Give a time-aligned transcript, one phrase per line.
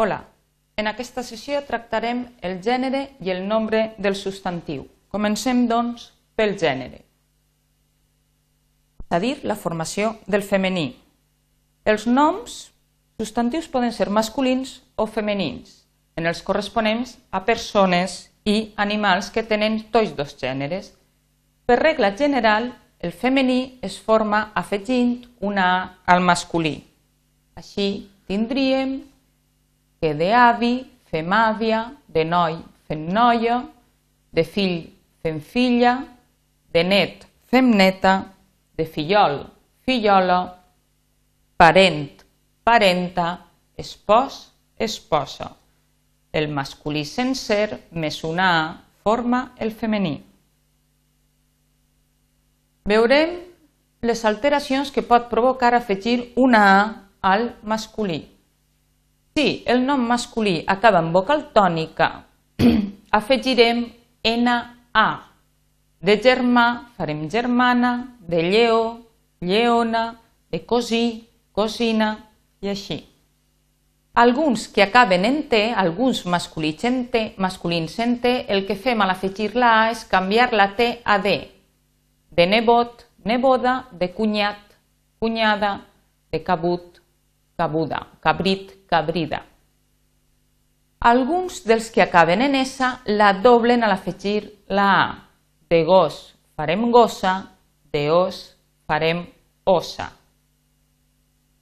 [0.00, 0.22] Hola,
[0.80, 4.86] en aquesta sessió tractarem el gènere i el nombre del substantiu.
[5.12, 7.02] Comencem, doncs, pel gènere.
[9.02, 10.86] És a dir, la formació del femení.
[11.84, 12.54] Els noms
[13.20, 15.84] substantius poden ser masculins o femenins,
[16.16, 20.94] en els corresponents a persones i animals que tenen tots dos gèneres.
[21.68, 22.72] Per regla general,
[23.04, 26.78] el femení es forma afegint una A al masculí.
[27.52, 29.09] Així tindríem
[30.00, 30.74] que d'avi
[31.10, 32.56] fem àvia, de noi
[32.88, 33.60] fem noia,
[34.32, 34.78] de fill
[35.22, 35.98] fem filla,
[36.72, 38.14] de net fem neta,
[38.78, 39.42] de fillol,
[39.84, 40.38] fillola,
[41.58, 42.22] parent,
[42.64, 43.40] parenta,
[43.76, 45.50] espòs, esposa.
[46.32, 48.64] El masculí sencer més una A
[49.02, 50.20] forma el femení.
[52.86, 53.34] Veurem
[54.06, 58.39] les alteracions que pot provocar afegir una A al masculí.
[59.40, 62.26] Si el nom masculí acaba en vocal tònica,
[63.18, 63.78] afegirem
[64.44, 65.04] NA.
[65.96, 66.64] De germà
[66.98, 68.82] farem germana, de lleó,
[69.40, 70.20] lleona,
[70.52, 72.10] de cosí, cosina
[72.60, 72.98] i així.
[74.12, 79.00] Alguns que acaben en T, alguns masculins en T, masculins en T, el que fem
[79.00, 81.38] a l'afegir la A és canviar la T a D.
[82.28, 84.60] De nebot, neboda, de cunyat,
[85.18, 85.78] cunyada,
[86.28, 86.99] de cabut,
[87.60, 89.44] cabuda, cabrit, cabrida.
[91.00, 95.04] Alguns dels que acaben en S la doblen a l'afegir la A.
[95.68, 97.52] De gos farem gossa,
[97.92, 98.56] de os
[98.88, 99.26] farem
[99.64, 100.08] ossa.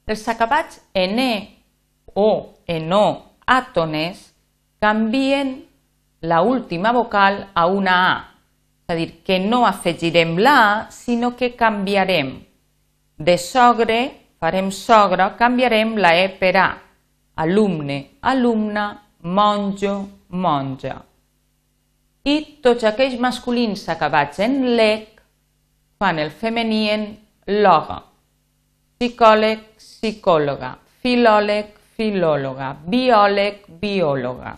[0.06, 1.34] Els acabats en E
[2.14, 3.06] o en O
[3.46, 4.22] àtones
[4.80, 5.66] canvien
[6.22, 8.14] la última vocal a una A,
[8.86, 12.38] és a dir, que no afegirem la A, sinó que canviarem
[13.18, 16.68] de sogre farem sogra, canviarem la E per A.
[17.34, 18.86] Alumne, alumna,
[19.22, 19.94] monjo,
[20.28, 20.96] monja.
[22.24, 25.22] I tots aquells masculins acabats en lec
[25.98, 27.08] fan el femení en
[27.62, 28.02] loga.
[28.98, 30.76] Psicòleg, psicòloga.
[31.02, 32.72] Filòleg, filòloga.
[32.86, 34.56] Biòleg, biòloga.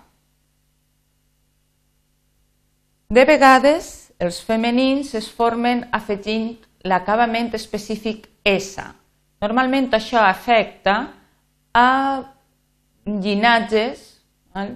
[3.10, 6.52] De vegades, els femenins es formen afegint
[6.86, 8.84] l'acabament específic S,
[9.40, 10.96] Normalment això afecta
[11.72, 11.88] a
[13.06, 14.02] llinatges
[14.52, 14.74] val?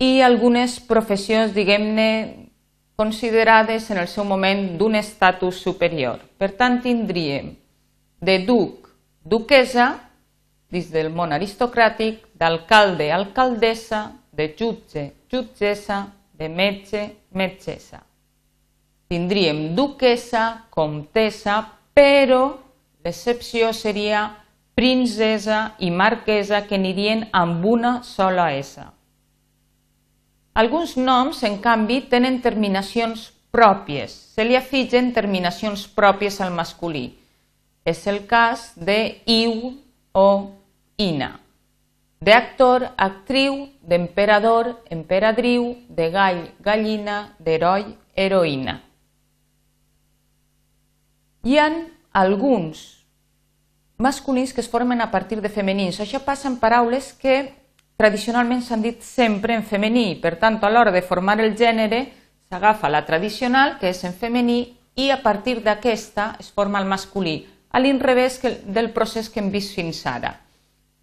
[0.00, 2.10] i algunes professions, diguem-ne,
[2.96, 6.22] considerades en el seu moment d'un estatus superior.
[6.40, 7.50] Per tant, tindríem
[8.20, 8.88] de duc,
[9.20, 9.90] duquesa,
[10.72, 17.02] dins del món aristocràtic, d'alcalde, alcaldessa, de jutge, jutgessa, de metge,
[17.36, 18.00] metgessa.
[19.10, 21.60] Tindríem duquesa, comtessa,
[21.92, 22.44] però
[23.04, 24.22] L'excepció seria
[24.76, 28.82] princesa i marquesa que anirien amb una sola S.
[30.60, 34.12] Alguns noms, en canvi, tenen terminacions pròpies.
[34.34, 37.06] Se li afiguen terminacions pròpies al masculí.
[37.84, 39.78] És el cas de iu
[40.12, 40.28] o
[41.00, 41.38] ina.
[42.20, 48.76] D'actor, actriu, d'emperador, emperadriu, de gall, gallina, d'heroi, heroïna.
[51.48, 51.70] Hi ha
[52.12, 53.04] alguns
[53.98, 56.00] masculins que es formen a partir de femenins.
[56.00, 57.52] Això passa en paraules que
[58.00, 60.16] tradicionalment s'han dit sempre en femení.
[60.22, 62.06] Per tant, a l'hora de formar el gènere
[62.50, 67.44] s'agafa la tradicional, que és en femení, i a partir d'aquesta es forma el masculí,
[67.70, 70.34] a l'inrevés del procés que hem vist fins ara.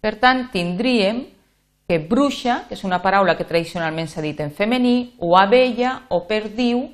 [0.00, 1.24] Per tant, tindríem
[1.88, 6.20] que bruixa, que és una paraula que tradicionalment s'ha dit en femení, o abella o
[6.28, 6.84] perdiu,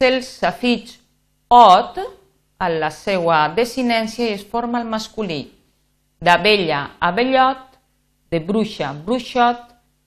[0.00, 0.94] se'ls afig
[1.52, 2.00] ot,
[2.58, 5.40] a la seva desinència i es forma el masculí.
[6.20, 7.76] D'abella, abellot,
[8.30, 9.60] de bruixa, bruixot,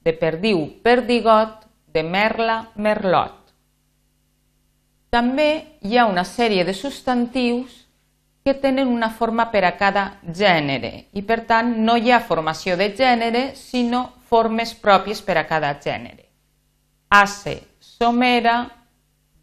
[0.03, 3.35] de perdiu, perdigot, de merla, merlot.
[5.09, 7.85] També hi ha una sèrie de substantius
[8.45, 12.77] que tenen una forma per a cada gènere i per tant no hi ha formació
[12.77, 16.27] de gènere sinó formes pròpies per a cada gènere.
[17.09, 18.69] Ace, somera,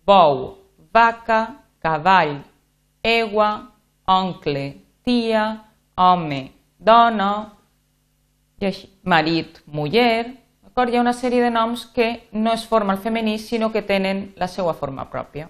[0.06, 0.56] bou,
[0.94, 1.40] vaca,
[1.82, 2.38] cavall,
[3.06, 3.50] egua,
[4.06, 4.64] oncle,
[5.06, 5.44] tia,
[5.94, 6.40] home,
[6.78, 7.30] dona,
[8.58, 10.32] i així, marit, muller?
[10.76, 14.34] Hi ha una sèrie de noms que no es forma el femení, sinó que tenen
[14.36, 15.46] la seva forma pròpia.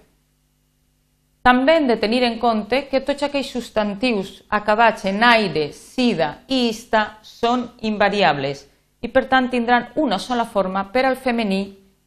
[1.43, 6.67] També hem de tenir en compte que tots aquells substantius acabats en aire, sida i
[6.69, 8.65] ista són invariables
[9.01, 11.61] i per tant tindran una sola forma per al femení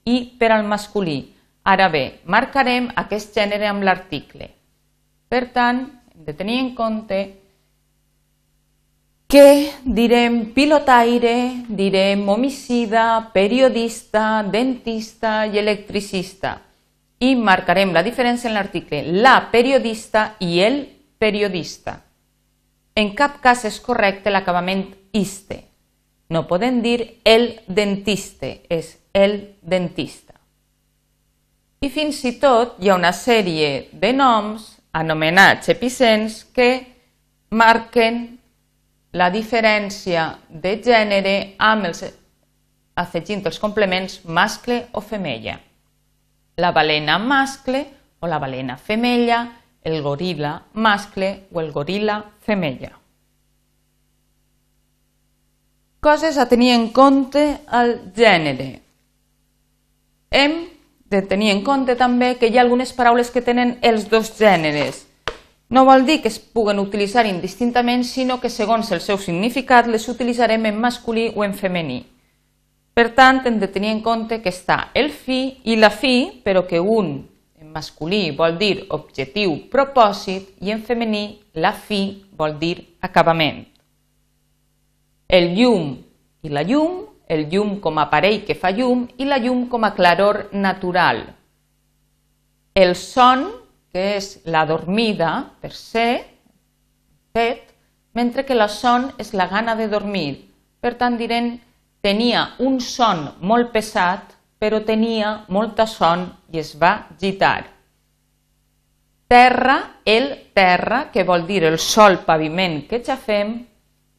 [0.05, 1.19] i per al masculí.
[1.65, 4.49] Ara bé, marcarem aquest gènere amb l'article.
[5.31, 7.21] Per tant, hem de tenir en compte
[9.31, 16.57] que direm pilotaire, direm homicida, periodista, dentista i electricista.
[17.23, 20.81] I marcarem la diferència en l'article la periodista i el
[21.23, 22.01] periodista.
[22.99, 25.61] En cap cas és correcte l'acabament iste.
[26.35, 30.35] No podem dir el dentiste, és el dentista.
[31.87, 36.71] I fins i tot hi ha una sèrie de noms anomenats epicents que
[37.51, 38.41] marquen
[39.13, 42.05] la diferència de gènere amb els,
[42.95, 45.59] afegint els complements mascle o femella.
[46.57, 47.85] La balena mascle
[48.21, 49.45] o la balena femella,
[49.83, 52.93] el goril·la mascle o el goril·la femella.
[56.01, 58.71] Coses a tenir en compte al gènere.
[60.31, 60.55] Hem
[61.11, 65.11] de tenir en compte també que hi ha algunes paraules que tenen els dos gèneres
[65.71, 70.09] no vol dir que es puguen utilitzar indistintament, sinó que segons el seu significat les
[70.11, 72.01] utilitzarem en masculí o en femení.
[72.93, 76.65] Per tant, hem de tenir en compte que està el fi i la fi, però
[76.67, 77.13] que un
[77.61, 83.63] en masculí vol dir objectiu, propòsit, i en femení la fi vol dir acabament.
[85.31, 85.93] El llum
[86.43, 89.87] i la llum, el llum com a aparell que fa llum i la llum com
[89.87, 91.23] a claror natural.
[92.75, 93.47] El son
[93.91, 95.31] que és la dormida
[95.63, 96.25] per ser,
[97.35, 97.71] fet,
[98.15, 100.47] mentre que la son és la gana de dormir.
[100.83, 101.53] Per tant, direm,
[102.03, 107.65] tenia un son molt pesat, però tenia molta son i es va gitar.
[109.31, 113.55] Terra, el terra, que vol dir el sol paviment que ja fem,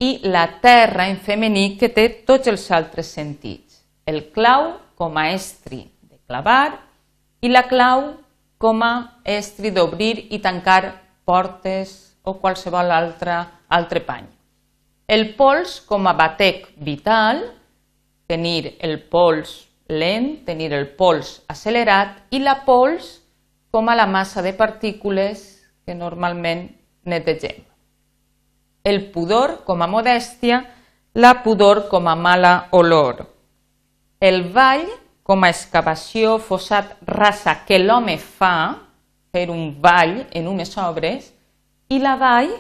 [0.01, 3.83] i la terra en femení que té tots els altres sentits.
[4.09, 6.79] El clau com a estri de clavar
[7.45, 8.07] i la clau
[8.61, 10.81] com a estri d'obrir i tancar
[11.25, 13.37] portes o qualsevol altre,
[13.69, 14.25] altre pany.
[15.05, 17.43] El pols com a batec vital,
[18.25, 23.19] tenir el pols lent, tenir el pols accelerat i la pols
[23.71, 25.43] com a la massa de partícules
[25.85, 26.71] que normalment
[27.05, 27.70] netegem.
[28.83, 30.63] El pudor com a modèstia,
[31.13, 33.27] la pudor com a mala olor.
[34.19, 34.87] El ball
[35.23, 38.73] com a excavació fossat rasa que l'home fa,
[39.31, 41.29] fer un vall en unes obres,
[41.93, 42.51] i la vall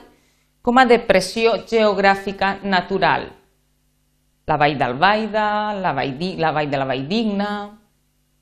[0.61, 3.25] com a depressió geogràfica natural.
[4.45, 7.51] La vall d'Albaida, la, vall, la vall de la Valldigna,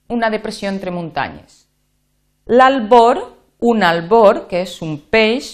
[0.09, 1.65] una depressió entre muntanyes.
[2.49, 3.21] L'albor,
[3.61, 5.53] un albor, que és un peix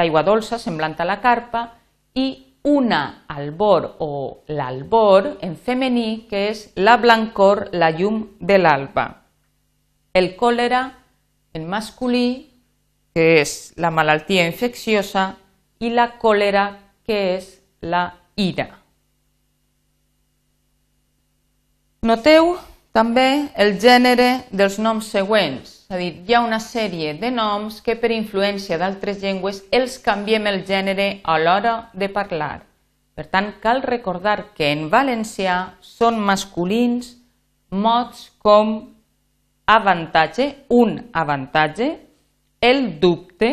[0.00, 1.68] d'aigua dolça semblant a la carpa,
[2.16, 9.06] i una albor o l'albor en femení, que és la blancor, la llum de l'alba.
[10.12, 10.82] El còlera
[11.54, 12.50] en masculí,
[13.14, 15.34] que és la malaltia infecciosa,
[15.80, 16.66] i la còlera,
[17.06, 17.48] que és
[17.80, 18.04] la
[18.36, 18.68] ira.
[22.02, 22.54] Noteu
[22.92, 27.80] també el gènere dels noms següents, és a dir, hi ha una sèrie de noms
[27.82, 32.62] que per influència d'altres llengües els canviem el gènere a l'hora de parlar.
[33.18, 37.16] Per tant, cal recordar que en valencià són masculins
[37.74, 38.94] mots com
[39.66, 41.90] avantatge, un avantatge,
[42.60, 43.50] el dubte,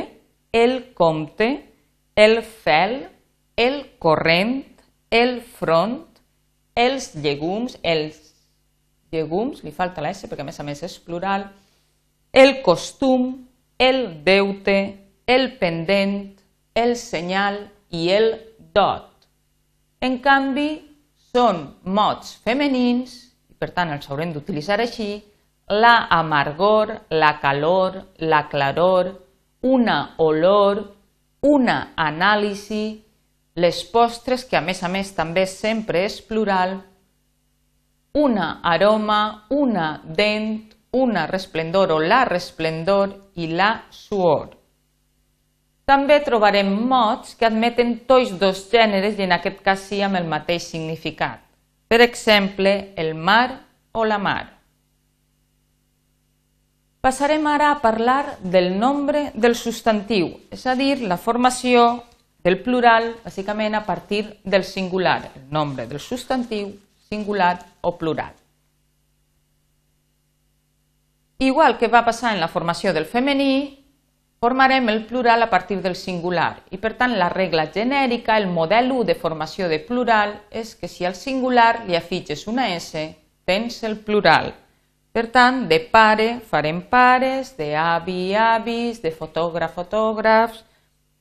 [0.53, 1.49] el compte,
[2.15, 2.99] el fel,
[3.57, 4.59] el corrent,
[5.09, 6.03] el front,
[6.75, 8.35] els llegums, els
[9.09, 11.49] llegums, li falta la S perquè a més a més és plural,
[12.31, 14.77] el costum, el deute,
[15.27, 16.37] el pendent,
[16.73, 18.29] el senyal i el
[18.73, 19.27] dot.
[20.01, 20.69] En canvi,
[21.33, 23.15] són mots femenins,
[23.49, 25.09] i per tant els haurem d'utilitzar així,
[25.67, 29.11] la amargor, la calor, la claror,
[29.61, 30.83] una olor,
[31.41, 33.03] una anàlisi,
[33.57, 36.77] les postres, que a més a més també sempre és plural,
[38.13, 44.55] una aroma, una dent, una resplendor o la resplendor i la suor.
[45.87, 50.25] També trobarem mots que admeten tots dos gèneres i en aquest cas sí amb el
[50.27, 51.39] mateix significat.
[51.87, 53.61] Per exemple, el mar
[53.95, 54.57] o la mar.
[56.99, 61.85] Passarem ara a parlar del nombre del substantiu, és a dir, la formació
[62.43, 66.73] del plural, bàsicament a partir del singular, el nombre del substantiu
[67.07, 68.35] singular o plural.
[71.39, 73.85] Igual que va passar en la formació del femení,
[74.41, 78.91] formarem el plural a partir del singular i per tant la regla genèrica, el model
[78.91, 83.03] 1 de formació de plural és que si al singular li afitges una S,
[83.45, 84.49] tens el plural.
[85.13, 90.63] Per tant, de pare farem pares, d'avi avis, de fotògraf fotògrafs,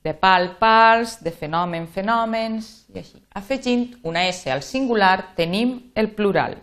[0.05, 3.21] de pal, pals, de fenomen, fenòmens, i així.
[3.35, 6.57] Afegint una S al singular tenim el plural.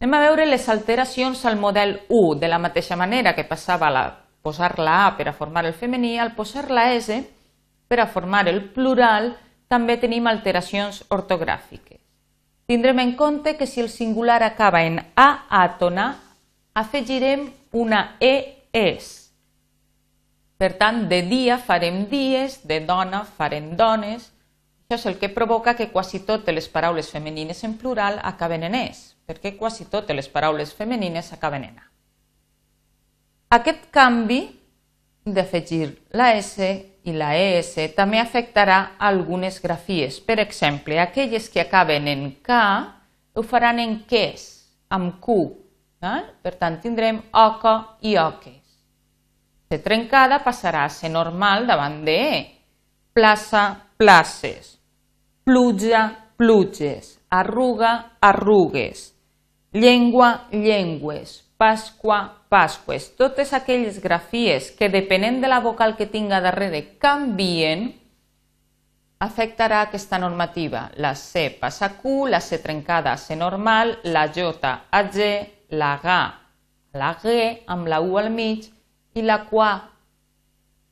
[0.00, 4.02] Anem a veure les alteracions al model 1, de la mateixa manera que passava a
[4.46, 7.16] posar la A per a formar el femení, al posar la S
[7.88, 9.32] per a formar el plural
[9.66, 11.98] també tenim alteracions ortogràfiques.
[12.70, 16.14] Tindrem en compte que si el singular acaba en A àtona,
[16.74, 19.10] afegirem una ES.
[20.58, 24.30] Per tant, de dia farem dies, de dona farem dones.
[24.86, 28.74] Això és el que provoca que quasi totes les paraules femenines en plural acaben en
[28.86, 31.84] es perquè quasi totes les paraules femenines acaben en A.
[33.58, 34.40] Aquest canvi
[35.28, 36.64] d'afegir la S
[37.04, 40.16] i la ES també afectarà algunes grafies.
[40.20, 42.60] Per exemple, aquelles que acaben en K
[43.36, 44.46] ho faran en QUES,
[44.96, 45.36] amb Q.
[46.00, 46.20] Eh?
[46.42, 47.74] Per tant, tindrem OCO
[48.08, 48.64] i OQUES.
[49.68, 52.40] C trencada passarà a ser normal davant de E.
[53.12, 53.66] Plaça,
[54.00, 54.78] places.
[55.44, 56.08] Pluja,
[56.40, 57.18] pluges.
[57.28, 59.17] Arruga, arrugues
[59.72, 63.16] llengua, llengües, Pasqua, Pasques.
[63.16, 67.92] Totes aquelles grafies que, depenent de la vocal que tinga darrere, canvien,
[69.18, 70.90] afectarà aquesta normativa.
[70.96, 74.54] La C passa a Q, la C trencada a C normal, la J
[74.90, 75.32] a G,
[75.70, 76.20] la G a
[76.92, 78.68] la G amb la U al mig
[79.14, 79.70] i la Qua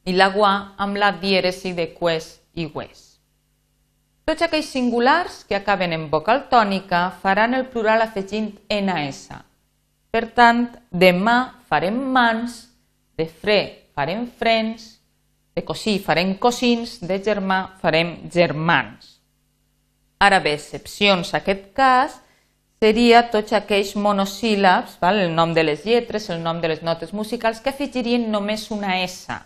[0.06, 3.15] i la Gua amb la dièresi de Ques i Hues.
[4.26, 9.36] Tots aquells singulars que acaben en vocal tònica faran el plural afegint NS.
[10.10, 11.36] Per tant, de mà
[11.70, 12.56] farem mans,
[13.14, 13.60] de fre
[13.94, 14.96] farem frens,
[15.54, 19.14] de cosí farem cosins, de germà farem germans.
[20.18, 22.18] Ara bé, excepcions a aquest cas
[22.82, 25.22] seria tots aquells monosíl·labs, val?
[25.22, 28.98] el nom de les lletres, el nom de les notes musicals, que afegirien només una
[29.06, 29.38] S.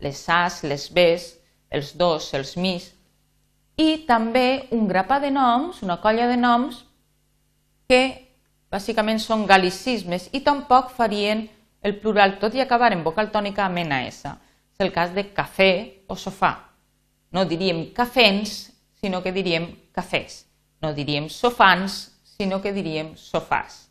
[0.00, 1.34] Les As, les Bs,
[1.68, 2.94] els dos, els mis,
[3.76, 6.80] i també un grapà de noms, una colla de noms,
[7.88, 8.00] que
[8.72, 11.44] bàsicament són galicismes i tampoc farien
[11.84, 14.32] el plural, tot i acabar en vocal tònica amb NS.
[14.76, 15.70] És el cas de cafè
[16.08, 16.56] o sofà.
[17.32, 20.44] No diríem cafens, sinó que diríem cafès.
[20.82, 23.86] No diríem sofans, sinó que diríem sofàs.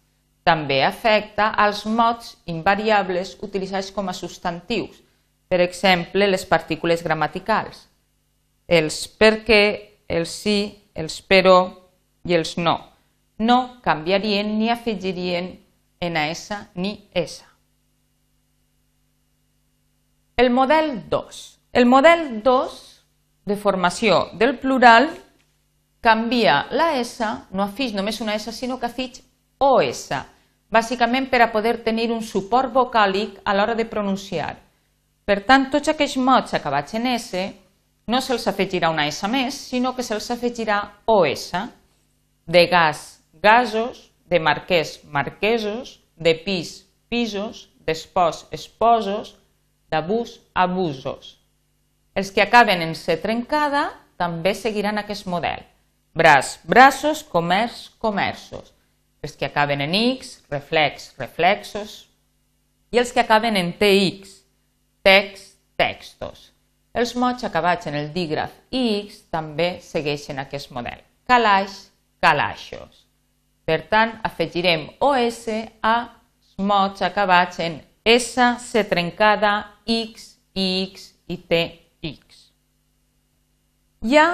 [0.45, 5.01] També afecta als mots invariables utilitzats com a substantius,
[5.49, 7.85] per exemple, les partícules gramaticals
[8.67, 9.63] els perquè,
[10.07, 10.59] els sí,
[10.93, 11.57] els però
[12.25, 12.77] i els no.
[13.37, 15.51] No canviarien ni afegirien
[15.99, 17.43] en S ni S.
[20.37, 21.59] El model 2.
[21.73, 22.81] El model 2
[23.45, 25.09] de formació del plural
[26.01, 29.21] canvia la S, no afix només una S, sinó que afix
[29.57, 30.09] OS,
[30.69, 34.55] bàsicament per a poder tenir un suport vocàlic a l'hora de pronunciar.
[35.25, 37.45] Per tant, tots aquells mots acabats en S
[38.07, 41.51] no se'ls afegirà una S més, sinó que se'ls afegirà OS,
[42.45, 43.05] de gas,
[43.41, 49.35] gasos, de marquès, marquesos, de pis, pisos, d'espòs, esposos,
[49.89, 51.35] d'abús, abusos.
[52.15, 55.65] Els que acaben en C trencada també seguiran aquest model.
[56.15, 58.71] Braç, braços, comerç, comerços.
[59.21, 62.05] Els que acaben en X, reflex, reflexos.
[62.93, 64.37] I els que acaben en TX,
[65.03, 66.54] text, textos.
[66.95, 71.01] Els mots acabats en el dígraf X també segueixen aquest model.
[71.27, 71.73] Calaix,
[72.23, 73.01] calaixos.
[73.67, 75.41] Per tant, afegirem OS
[75.83, 75.95] a
[76.63, 82.39] mots acabats en S, C trencada, X, X i TX.
[84.05, 84.29] Hi ha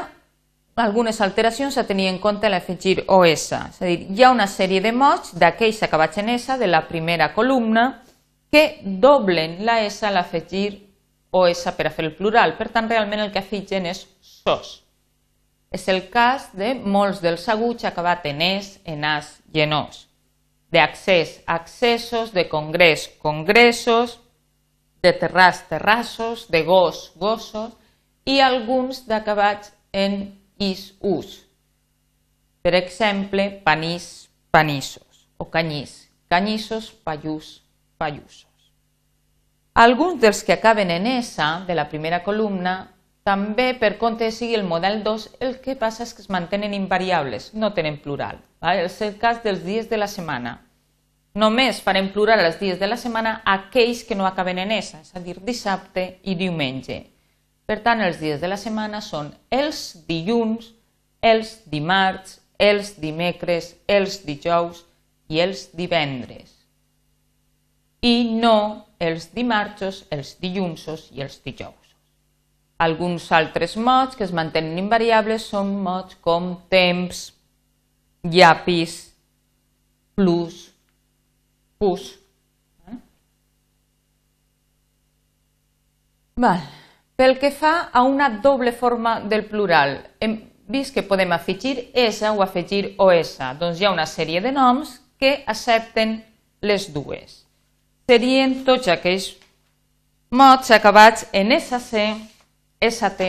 [0.82, 3.48] algunes alteracions a tenir en compte l'afegir OS.
[3.56, 6.86] És a dir, hi ha una sèrie de mots d'aquells acabats en S de la
[6.88, 8.04] primera columna
[8.52, 10.91] que doblen la S a l'afegir
[11.32, 12.56] o S per a fer el plural.
[12.60, 14.82] Per tant, realment el que afitgen és sos.
[15.72, 20.06] És el cas de molts dels aguts acabat en es, en as i en os.
[20.72, 24.20] D'accés, accessos, de congrés, congressos,
[25.02, 27.74] de terràs, terrassos, de gos, gossos
[28.28, 31.42] i alguns d'acabats en is, us.
[32.62, 37.64] Per exemple, panís, panissos o canyís, canyissos, pallús,
[37.98, 38.51] pallussos.
[39.74, 42.92] Alguns dels que acaben en S de la primera columna
[43.24, 47.54] també per compte sigui el model 2 el que passa és que es mantenen invariables,
[47.54, 48.42] no tenen plural.
[48.60, 48.82] Val?
[48.84, 50.58] És el cas dels dies de la setmana.
[51.40, 55.16] Només farem plural els dies de la setmana aquells que no acaben en S, és
[55.16, 57.06] a dir, dissabte i diumenge.
[57.64, 60.74] Per tant, els dies de la setmana són els dilluns,
[61.24, 64.84] els dimarts, els dimecres, els dijous
[65.32, 66.51] i els divendres.
[68.02, 68.56] I no
[69.00, 71.78] els dimarts, els dilluns i els dijous.
[72.82, 77.28] Alguns altres mots que es mantenen invariables són mots com temps,
[78.24, 78.96] llapis,
[80.18, 80.64] plus,
[81.78, 82.08] pus.
[86.42, 86.64] Val.
[87.22, 90.40] Pel que fa a una doble forma del plural, hem
[90.74, 93.36] vist que podem afegir S o afegir OS.
[93.60, 96.18] Doncs hi ha una sèrie de noms que accepten
[96.66, 97.44] les dues.
[98.12, 99.26] Serien tots aquells
[100.36, 102.02] mots acabats en SC
[102.84, 103.28] ST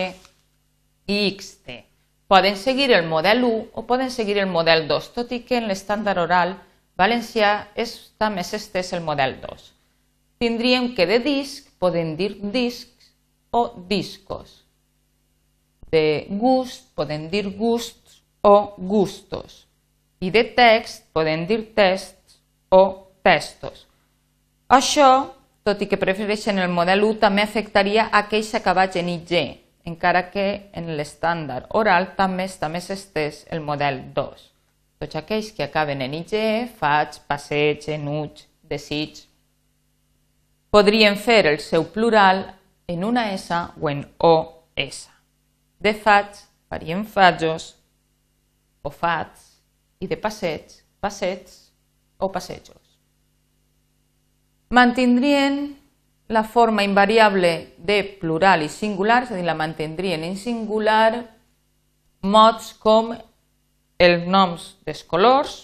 [1.07, 1.77] i XT.
[2.27, 5.69] Poden seguir el model 1 o poden seguir el model 2, tot i que en
[5.71, 6.57] l'estàndard oral
[6.99, 9.69] valencià està més estès el model 2.
[10.43, 13.12] Tindríem que de disc poden dir discs
[13.55, 14.65] o discos.
[15.95, 19.62] De gust poden dir gusts o gustos.
[20.19, 22.43] I de text poden dir tests
[22.75, 22.83] o
[23.23, 23.87] textos.
[24.73, 25.09] Això
[25.62, 29.35] tot i que prefereixen el model 1, també afectaria aquells acabats en IG,
[29.87, 34.49] encara que en l'estàndard oral també està més estès el model 2.
[35.02, 36.35] Tots aquells que acaben en IG,
[36.79, 39.23] faig, passeig, enuig, desig,
[40.75, 42.45] podrien fer el seu plural
[42.91, 45.07] en una S o en OS.
[45.79, 46.38] De faig,
[46.73, 47.75] farien fajos
[48.83, 49.50] o fats,
[50.02, 51.69] i de passeig, passeigs
[52.19, 52.82] o passejos
[54.73, 55.76] mantindrien
[56.29, 61.26] la forma invariable de plural i singular, és a dir, la mantindrien en singular
[62.25, 65.59] mots com els noms dels colors,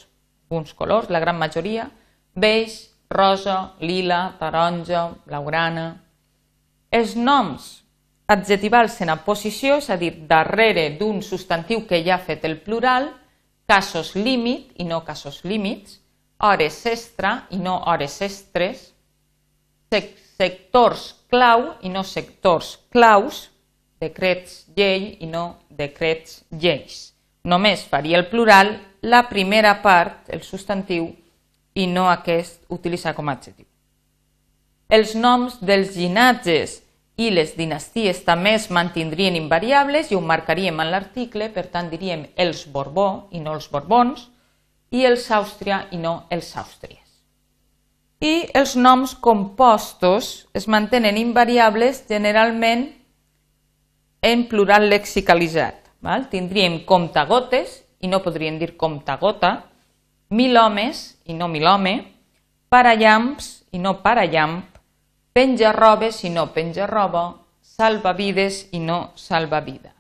[0.50, 1.87] alguns colors, la gran majoria,
[2.37, 2.77] beix,
[3.09, 5.87] rosa, lila, taronja, blaugrana.
[6.93, 7.71] Els noms
[8.29, 13.09] adjetivals en aposició, és a dir, darrere d'un substantiu que ja ha fet el plural,
[13.65, 15.97] casos límit i no casos límits,
[16.45, 18.93] hores extra i no hores extres,
[19.90, 23.49] sectors clau i no sectors claus,
[24.00, 27.12] decrets llei i no decrets lleis.
[27.45, 31.09] Només faria el plural la primera part, el substantiu,
[31.74, 33.66] i no aquest utilitzar com a adjectiu.
[34.88, 36.79] Els noms dels llinatges
[37.18, 42.27] i les dinasties també es mantindrien invariables i ho marcaríem en l'article, per tant diríem
[42.37, 44.29] els Borbó i no els Borbons,
[44.90, 47.08] i els Àustria i no els Àustries
[48.20, 52.88] i els noms compostos es mantenen invariables generalment
[54.22, 55.92] en plural lexicalitzat.
[56.02, 56.26] Val?
[56.31, 59.64] Tindríem comptagotes i no podríem dir comptagota,
[60.31, 61.94] mil homes i no mil home,
[62.68, 64.64] parallamps i no parallamp,
[65.33, 67.24] penjarrobes i no penjarroba,
[67.62, 69.94] salvavides i no salvavida.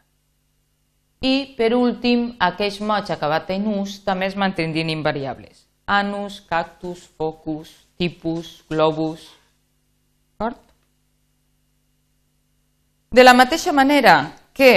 [1.22, 5.66] I, per últim, aquells mots acabats en ús també es mantindrien invariables.
[5.86, 9.26] Anus, cactus, focus, tipus, globus...
[10.38, 10.56] D'acord?
[13.10, 14.14] De la mateixa manera
[14.54, 14.72] que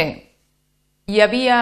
[1.05, 1.57] hi havia,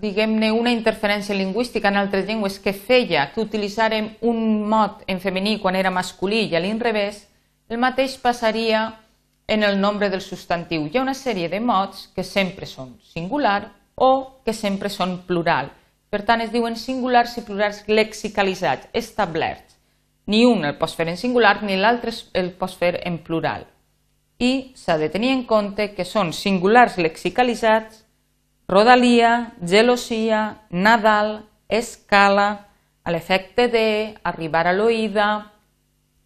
[0.00, 4.40] diguem-ne, una interferència lingüística en altres llengües que feia que utilitzàrem un
[4.70, 7.26] mot en femení quan era masculí i a l'inrevés,
[7.68, 8.86] el mateix passaria
[9.46, 10.86] en el nombre del substantiu.
[10.86, 13.66] Hi ha una sèrie de mots que sempre són singular
[13.96, 15.68] o que sempre són plural.
[16.08, 19.79] Per tant, es diuen singulars i plurals lexicalitzats, establerts
[20.30, 23.66] ni un el pots fer en singular ni l'altre el pots fer en plural.
[24.38, 28.04] I s'ha de tenir en compte que són singulars lexicalitzats
[28.70, 32.68] rodalia, gelosia, Nadal, escala,
[33.02, 35.28] a l'efecte de, arribar a l'oïda,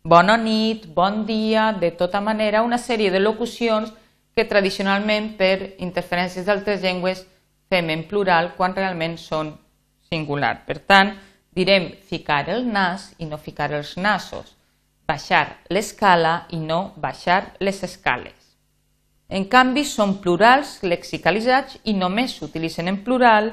[0.05, 3.95] bona nit, bon dia, de tota manera, una sèrie de locucions
[4.37, 7.25] que tradicionalment per interferències d'altres llengües
[7.73, 9.55] fem en plural quan realment són
[10.11, 10.59] singular.
[10.69, 11.14] Per tant,
[11.55, 14.55] direm ficar el nas i no ficar els nassos,
[15.07, 18.35] baixar l'escala i no baixar les escales.
[19.29, 23.53] En canvi, són plurals lexicalitzats i només s'utilitzen en plural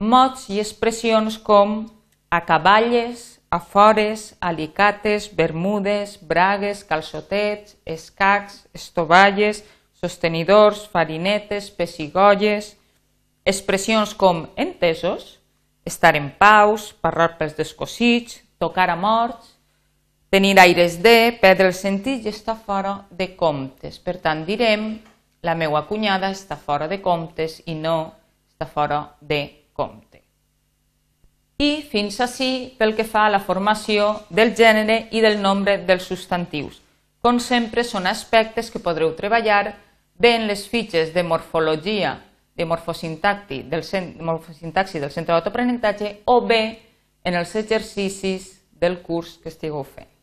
[0.00, 1.84] mots i expressions com
[2.30, 9.62] acaballes, afores, alicates, bermudes, bragues, calçotets, escacs, estovalles,
[10.00, 12.74] sostenidors, farinetes, pessigolles,
[13.46, 15.38] expressions com entesos,
[15.84, 19.54] estar en paus, parlar pels descosits, tocar a morts,
[20.30, 24.00] tenir aires de, perdre el sentit i estar fora de comptes.
[24.02, 24.96] Per tant, direm
[25.44, 28.14] la meva cunyada està fora de comptes i no
[28.48, 30.22] està fora de compte.
[31.60, 36.08] I fins així pel que fa a la formació del gènere i del nombre dels
[36.10, 36.80] substantius.
[37.22, 39.76] Com sempre, són aspectes que podreu treballar
[40.18, 42.16] bé en les fitxes de morfologia
[42.54, 43.84] de morfosintaxi del,
[44.20, 46.62] morfosintaxi del centre d'autoaprenentatge o bé
[47.24, 50.13] en els exercicis del curs que estigueu fent.